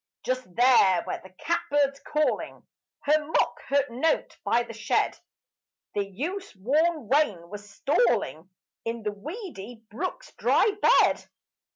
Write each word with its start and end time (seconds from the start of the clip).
Just 0.23 0.55
there 0.55 1.03
where 1.03 1.21
the 1.23 1.29
catbird's 1.29 1.99
calling 1.99 2.65
Her 3.03 3.23
mock 3.23 3.61
hurt 3.67 3.91
note 3.91 4.35
by 4.43 4.63
the 4.63 4.73
shed, 4.73 5.15
The 5.93 6.03
use 6.07 6.55
worn 6.55 7.07
wain 7.07 7.51
was 7.51 7.69
stalling 7.69 8.49
In 8.83 9.03
the 9.03 9.11
weedy 9.11 9.85
brook's 9.91 10.33
dry 10.33 10.71
bed. 10.81 11.25